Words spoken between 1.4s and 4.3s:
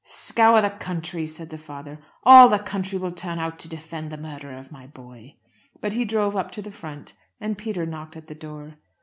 the father. "All the country will turn out to defend the